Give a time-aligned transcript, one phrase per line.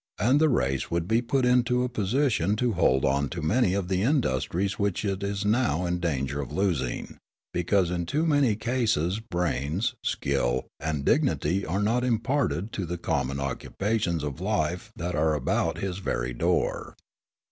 [0.17, 3.87] and the race would be put into a position to hold on to many of
[3.87, 7.19] the industries which it is now in danger of losing,
[7.53, 13.39] because in too many cases brains, skill, and dignity are not imparted to the common
[13.39, 16.95] occupations of life that are about his very door.